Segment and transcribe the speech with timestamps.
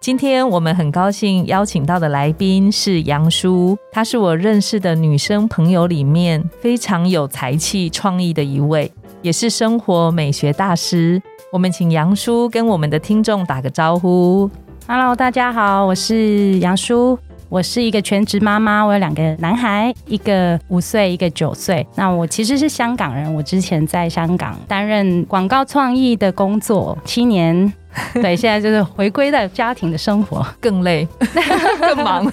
[0.00, 11.20] 今天我们很高兴邀请到的来宾是杨叔，她是我认识的女生朋友里面非常有才气、创意的一位，也是生活美学大师。
[11.52, 14.50] 我们请杨叔跟我们的听众打个招呼。
[14.88, 17.18] Hello，大家好，我是杨叔，
[17.50, 21.86] 我是一个全职妈妈，我有两个男孩，一个五岁，一个九岁。
[21.94, 27.70] 那我其实是香港人，我之前在香港担任广告创意的工作七年。
[28.14, 31.06] 对，现在就是回归到家庭的生活， 更累，
[31.80, 32.32] 更忙，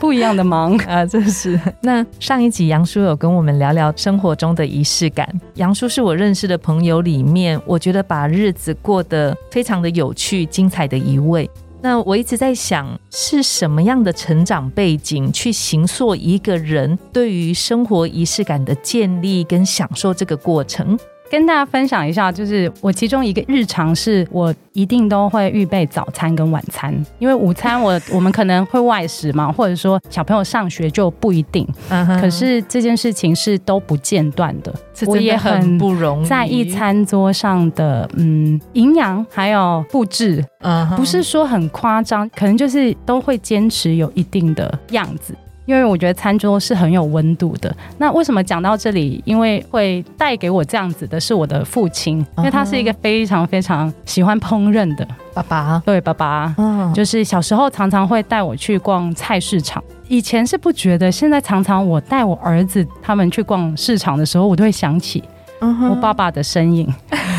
[0.00, 1.04] 不一样的忙啊！
[1.04, 1.58] 真是。
[1.82, 5.28] 那上一集杨叔有跟我们聊聊生活中的仪式感。
[5.54, 11.48] 杨叔是我认识的朋友里面，我觉得把日子过得非常的有趣、精彩的一位。
[11.82, 20.98] 那我一直在想，是什么样的成长背景去形塑一个人对于生活仪式感的建立跟享受这个过程？
[21.34, 31.66] 跟大家分享一下，就是我其中一个日常是我一定都会预备早餐跟晚餐，因为午餐我我们可能会外食嘛，或者说小朋友上学就不一定。
[31.88, 34.72] 嗯可是这件事情是都不间断的，
[35.08, 45.34] 我也很不容易在一餐桌上的嗯营养还有布置，嗯，不是说很夸张，可能就是都会坚持有一定的样子。
[45.66, 47.74] 因为我觉得餐桌是很有温度的。
[47.98, 49.22] 那为什么讲到这里？
[49.24, 55.82] 因为会带给我这样子的是我的父亲，因为他是一个非常非常喜欢烹饪的爸爸。
[55.84, 59.82] 对，爸爸，嗯，就是小时候常常会带我去逛菜市场。
[60.08, 65.24] 以前是不觉得，现在常常我带我儿子他们去逛市场的时候，我都会想起。
[65.60, 66.86] 我爸爸的身影，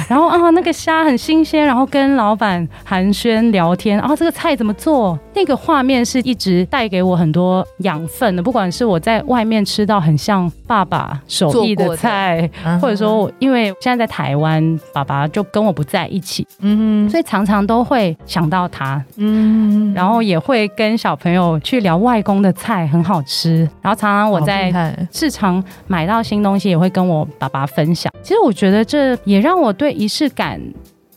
[0.07, 5.17] 然后啊，那个虾很新鲜，然后跟老板寒暄聊天啊，这个菜怎么做？
[5.33, 8.41] 那个画面是一直带给我很多养分的。
[8.41, 12.49] 不管是我在外面吃到很像爸爸手艺的菜，
[12.81, 28.11] 或者说因为现在在台湾，爸爸就跟我不在一起，嗯，所以常常都会想到他，嗯，然后也会跟小朋友去聊外公的菜很好吃，然后常常我在市场买到新东西，也会跟我爸爸分享。
[28.21, 30.61] 其实我觉得这也让我对仪式感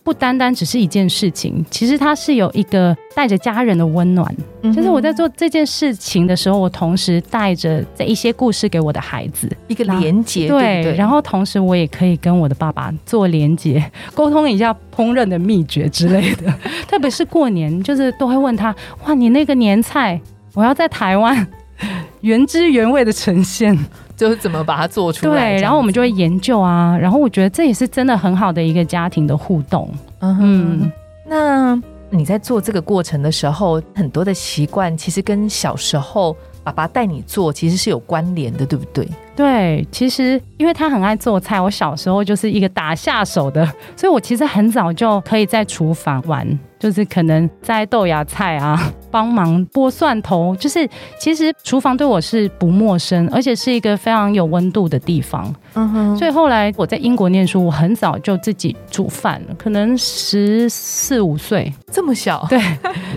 [0.02, 4.34] 不单单只是一件事情，其实它是有一个带着家人的温暖。
[4.74, 13.84] 就是我在做这件事情的时候，我同时带着这一些故事给我的孩子一个连接，对，然后同时我也可以跟我的爸爸做连接，
[14.14, 16.52] 沟通一下烹饪的秘诀之类的。
[16.88, 18.74] 特别是过年，就是都会问他：
[19.04, 20.18] 哇，你那个年菜，
[20.54, 21.46] 我要在台湾
[22.22, 23.78] 原汁原味的呈现。
[24.18, 25.54] 就是怎么把它做出来？
[25.54, 29.88] 对，然后我们就会研究啊，然后我觉得这也是真的很好的一个家庭的互动。
[30.20, 30.90] 嗯，
[31.24, 31.80] 那
[32.10, 39.08] 你在做这个过程的时候，很多的习惯其实跟小时候爸爸带你做其实是有关联的，对不对？
[39.36, 43.64] 对，其实因为他很爱做菜，我小时候就是一个打下手的，
[43.94, 46.58] 所以我其实很早就可以在厨房玩。
[46.78, 55.54] 就是可能摘豆芽菜啊， 帮忙剥蒜头，就是其实厨房对我是不陌生，而且是一个非常有温度的地方。
[55.74, 62.60] 嗯哼，所以后来我在英国念书，我很早就自己煮饭了，可能十四五岁这么小，对，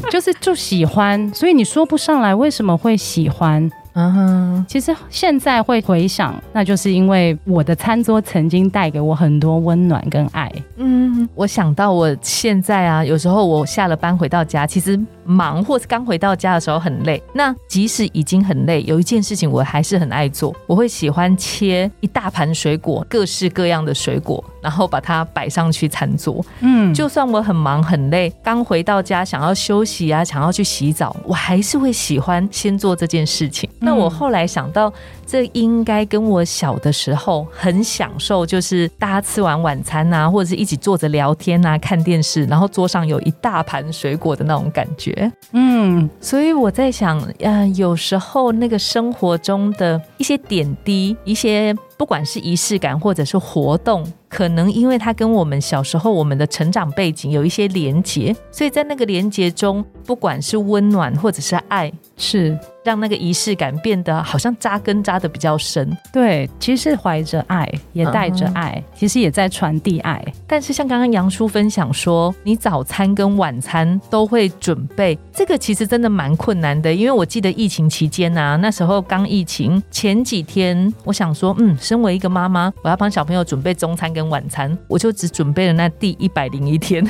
[0.10, 3.70] 就是就喜欢，所以你说不上来为什么会喜欢。
[3.94, 10.50] 嗯哼，其实现在会回想，那就是因为我的餐桌曾经带给我很多温暖跟爱。
[10.78, 17.22] 嗯，我想到我现在啊，有时候我下了班回到家，其实忙或是刚回到家的时候很累。
[17.34, 26.44] 那即使已经很累，有一件事情我还是很爱做，我会喜欢切一大盘水果，各式各样的水果，然后把它摆上去餐桌。
[26.60, 33.70] 嗯，就算我很忙很累，刚回到家想要休息啊，想要去洗澡，我还是会喜欢先做这件事情。
[33.80, 34.92] 那我后来想到，
[35.26, 45.11] 这应该跟我小的时候很享受，就是大家吃完晚餐啊，或者是一起坐着聊天啊，看电视，然后桌上有一大盘水果的那种感觉。
[45.52, 54.06] 嗯，所以我在想，呃，有时候那个生活中的一些点滴，一些不管是仪式感或者是活动。
[54.30, 62.58] 可能因为它跟我们小时候我们的成长背景有一些连结，所以在那个连接中，不管是温暖或者是爱，是。
[62.84, 70.24] 让那个仪式感变得好像扎根扎的比较深，对，其实是怀着爱，也带着爱，其实也在传递爱。
[70.48, 76.94] 但是像刚刚杨叔分享说，你早餐跟晚餐都会准备，这个其实真的蛮困难的。
[76.94, 87.08] 因为我记得疫情期间啊，那时候刚疫情前几天，我想说，嗯，身为一个妈妈，我要帮小朋友准备中餐跟晚餐，我就只准备了那第一百零一天，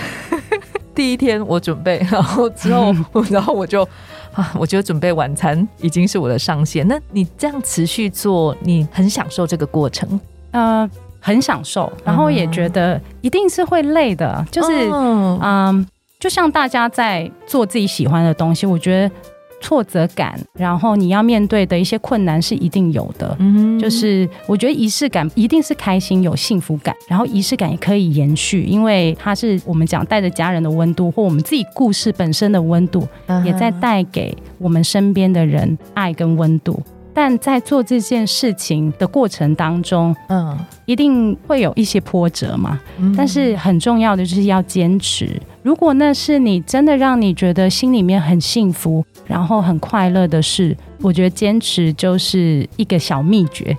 [0.95, 2.93] 第一天我准备，然后之后，
[3.29, 3.87] 然后我就。
[4.33, 6.87] 啊，我觉得准备晚餐已经是我的上限。
[6.87, 10.17] 那你这样持续做，你很享受这个过程？
[10.51, 10.89] 呃，
[11.19, 15.85] 很享受，然后也觉得一定是会累的，就是嗯，
[16.17, 19.15] 就像大家在做自己喜欢的东西，我觉得。
[19.61, 23.35] 挫折感，然后你要面对的一些困难是一定有的。
[23.39, 33.07] 嗯，就是我觉得仪式感一定是开心有幸福感，然后仪式感也可以延续，因为它是我们讲带着家人的温度，或我们自己故事本身的温度，
[33.45, 36.81] 也在带给我们身边的人爱跟温度。
[37.13, 42.79] 但在做这件事情的过程当中，嗯，一定会有一些波折嘛。
[43.17, 45.29] 但是很重要的就是要坚持。
[45.63, 53.77] 如果那是你真的让你觉得心里面很幸福，然后很快乐的事，我觉得坚持就是一个小秘诀。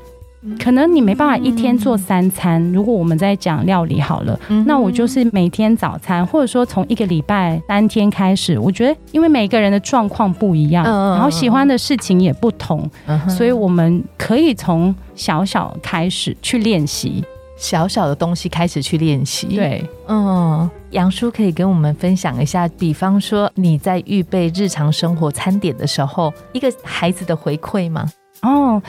[0.59, 2.61] 可能你没办法一天做三餐。
[2.73, 4.37] 如果我们在讲料理好了，
[4.67, 8.59] 那我就是每天早餐，或者说从一个礼拜三天开始。
[8.59, 12.91] 我觉得，因为每个人的状况不一样，然后喜欢的事情也不同，
[13.29, 17.23] 所以我们可以从小小开始去练习，
[17.63, 19.47] 小小的东西开始去练习。
[19.47, 28.05] 对，嗯，杨叔可以跟我们分享一下，比方说你在预备日常生活餐点的时候，一个孩子的回馈吗？
[28.43, 28.83] 哦，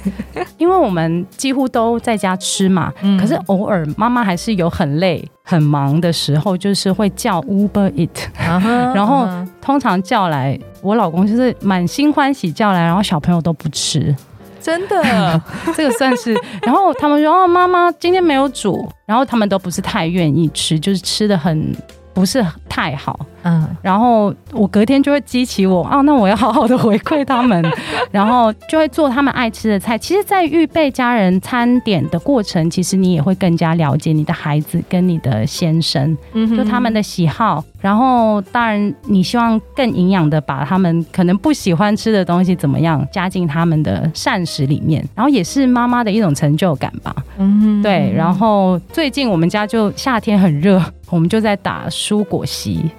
[0.56, 2.90] 因为我们几乎都在家吃嘛，
[3.20, 8.08] 可是偶尔妈妈还是有很累、很忙的时候，就是会叫 Uber Eat，
[8.40, 9.28] 然后
[9.60, 14.16] 通常叫来，我老公就是满心欢喜叫来，然后小朋友都不吃，
[14.64, 15.42] 真的，
[15.76, 16.34] 这个算是。
[16.62, 21.76] 然后他们说：“哦，妈妈今天没有煮。”然后他们都不是太愿意吃，就是吃的很。
[22.14, 27.62] 不是太好，嗯，然后我隔天就会激起我啊，那我要好好的回馈他们，
[28.12, 29.98] 然后就会做他们爱吃的菜。
[29.98, 37.62] 其实，在预备家人餐点的过程，其实你也会更加了解你的孩子跟你的先生，嗯，就他们的喜好。
[37.80, 47.14] 然后，当然，你希望更营养的把他们可能不喜欢吃的东西怎么样加进他们的膳食里面，然后也是妈妈的一种成就感吧。
[47.36, 48.10] 嗯，对。
[48.16, 50.82] 然后最近我们家就夏天很热，
[51.14, 52.90] 我们就在打蔬果席。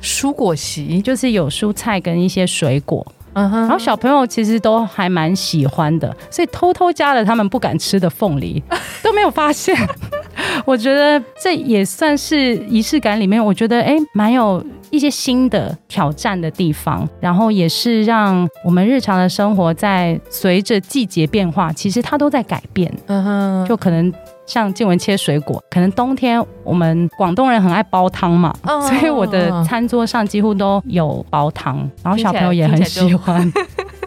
[0.00, 3.04] 蔬果席就是有蔬菜跟一些水果。
[3.32, 3.60] 嗯哼。
[3.62, 8.62] 然后小朋友其实都还蛮喜欢的，所以偷偷加了他们不敢吃的凤梨，
[9.02, 9.76] 都没有发现。
[10.64, 17.08] 我觉得这也算是仪式感里面，我觉得哎，蛮有一些新的挑战的地方。
[17.20, 22.92] 然后也是让我们日常的生活在随着季节变化，其实它都在改变。
[23.06, 24.12] 嗯哼，就可能
[24.46, 33.52] 像静文切水果，可能冬天我们广东人很爱煲汤嘛，所以我的餐桌上几乎都有煲汤，然后小朋友也很喜欢。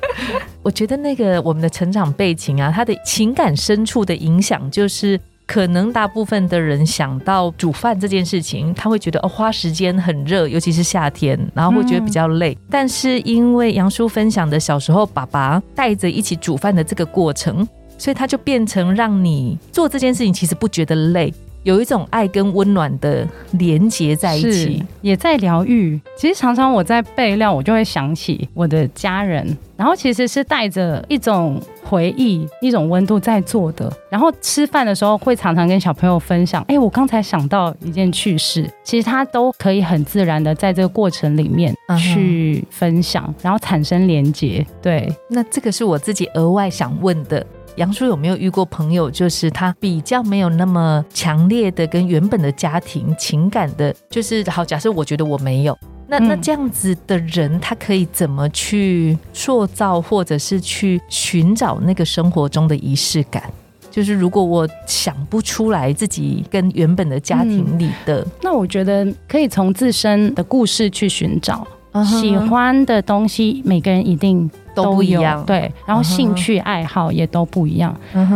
[0.63, 5.19] 我觉得那个我们的成长背景啊，他的情感深处的影响就是。
[5.47, 12.57] 可能大部分的人想到煮饭这件事情，他会觉得哦，花时间很热，尤其是夏天，然后会觉得比较累。
[12.69, 17.65] 但是因为杨叔分享的小时候爸爸带着一起煮饭的这个过程，
[17.97, 21.33] 所以它就变成让你做这件事情其实不觉得累。
[21.63, 25.99] 有一种爱跟温暖的连接在一起，也在疗愈。
[26.15, 29.45] 其实常常我在备料，我就会想起我的家人，
[29.75, 33.91] 然后其实是带着一种回忆、一种温度在做的。
[34.09, 44.65] 然后吃饭的时候，会常常跟小朋友分享：“哎，我刚才想到一件趣事。”其实他都可以很自然的在这个过程里面去分享，然后产生连接。
[44.81, 47.45] 对，那这个是我自己额外想问的。
[47.77, 63.43] 杨叔有没有遇过朋友，就是他比较没有那么强烈的跟原本的家庭情感的，就是好假设我觉得我没有，那那这样子的人，他可以怎么去塑造，或者是去寻找那个生活中的仪式感？
[63.91, 71.65] 就是如果我想不出来自己跟原本的家庭里的，那我觉得可以从自身的故事去寻找。
[72.05, 75.71] 喜欢的东西，每个人一定都不一样，对。
[75.85, 77.95] 然后兴趣爱好也都不一样，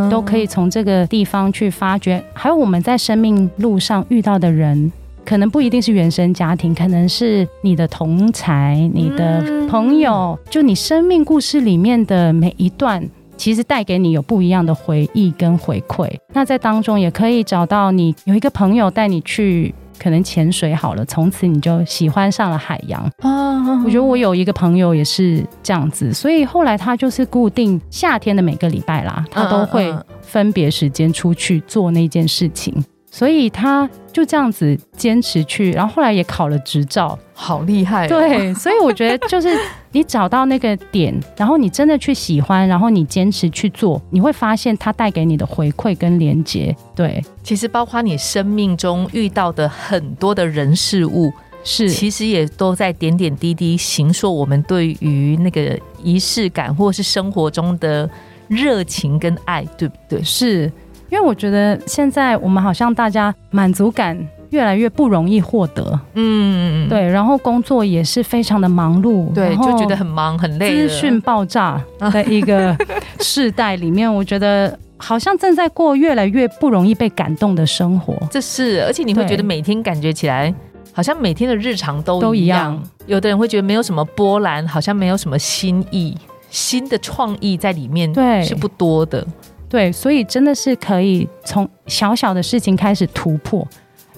[0.10, 2.24] 都可以从这个地方去发掘。
[2.34, 4.92] 还有我们在生命路上遇到的人，
[5.24, 13.08] 可能不一定是原生家庭，可能是你的同才、你的朋友，就你生命故事里面的每一段。
[13.38, 16.08] 其实带给你有不一样的回忆跟回馈。
[16.32, 19.74] 那在当中也可以找到你有一个朋友带你去。
[20.02, 23.84] 可能潜水好了，从此你就喜欢上了海洋啊！
[23.86, 32.74] 我觉得我有一个朋友也是这样子，所以后来他就是固定夏天的每个礼拜啦，他都会分别时间出去做那件事情。
[33.12, 38.08] 所以他就这样子坚持去，然后后来也考了执照，好厉害。
[38.08, 39.50] 对，所以我觉得就是
[39.92, 46.76] 你找到那个点，然后你真的去喜欢，然后你坚持去做，你会发现它带给你的回馈跟连接。
[46.96, 51.32] 对，其实包括你生命中遇到的很多的人事物，
[51.64, 58.10] 是其实也都在点点滴滴形塑我们对于那个仪式感，或是生活中的
[58.48, 60.24] 热情跟爱，对不对？
[60.24, 60.72] 是。
[61.10, 64.18] 因为我觉得现在我们好像大家满足感
[64.52, 70.70] 越来越不容易获得，嗯，对，然后工作也是非常的忙碌，对，就觉得很忙很累。
[70.70, 71.82] 资讯爆炸
[72.12, 72.76] 的一个
[73.20, 78.14] 世代里面，我觉得好像正在过越来越不容易被感动的生活。
[78.30, 80.54] 这是，而且你会觉得每天感觉起来
[80.94, 82.82] 好像每天的日常都都一样。
[83.08, 86.16] 有的人会觉得没有什么波澜，好像没有什么新意、
[86.50, 89.26] 新的创意在里面，对，是不多的。
[89.70, 93.66] 对，所以真的是可以从小小的事情开始突破，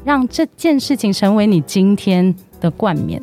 [0.06, 3.22] 让这件事情成为你今天的冠冕，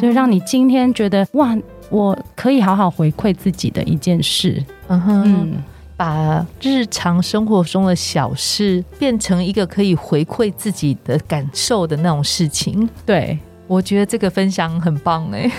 [0.00, 1.56] 就让你今天觉得哇，
[1.90, 4.64] 我可以好好回馈自己的一件事。
[4.88, 5.52] 嗯哼，
[5.96, 12.88] 把日常生活中的小事变成一个可以回馈自己的感受的那种事情。
[13.06, 15.50] 对，我觉得这个分享很棒哎。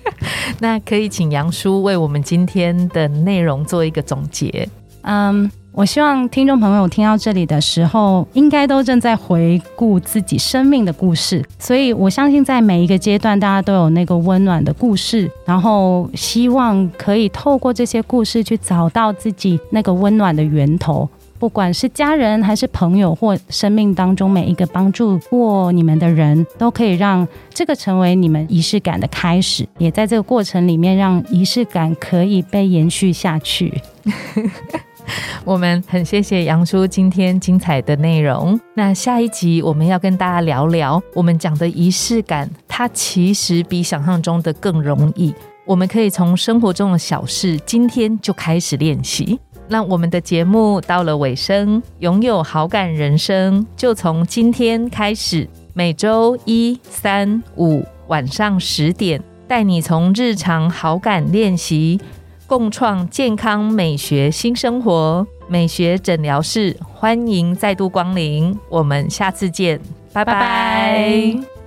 [0.60, 4.68] 那可以请杨叔为我们今天的内容做一个总结。
[5.02, 5.50] 嗯。
[5.78, 21.08] 我希望听众朋友听到这里的时候，应该都正在回顾自己生命的故事，所以我相信在每一个阶段，大家都有那个温暖的故事，然后希望可以透过这些故事去找到自己那个温暖的源头，
[21.38, 33.80] 不管是家人还是朋友，或生命当中每一个帮助过你们的人，都可以让这个成为你们仪式感的开始，也在这个过程里面让仪式感可以被延续下去。
[35.44, 38.58] 我们很谢谢杨叔今天精彩的内容。
[38.74, 45.34] 那下一集我们要跟大家聊聊，我们讲的仪式感，它其实比想象中的更容易。
[45.66, 49.38] 我们可以从生活中的小事，今天就开始练习。
[49.68, 62.00] 那我们的节目到了尾声，拥有好感人生，就从今天开始，每周一、三、五晚上十点，带你从日常好感练习。
[62.48, 69.78] 共创健康美学新生活，美学诊疗室欢迎再度光临，我们下次见，
[70.14, 71.57] 拜拜。